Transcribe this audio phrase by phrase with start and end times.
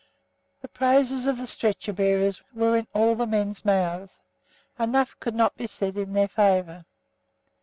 [0.63, 4.23] The praises of the stretcher bearers were in all the men's mouths;
[4.79, 6.85] enough could not be said in their favour.